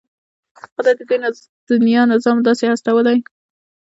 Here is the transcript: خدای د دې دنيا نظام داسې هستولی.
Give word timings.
خدای 0.73 0.93
د 0.99 1.01
دې 1.09 1.17
دنيا 1.71 2.01
نظام 2.13 2.37
داسې 2.47 2.65
هستولی. 2.67 3.17